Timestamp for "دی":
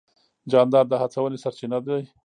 1.85-2.01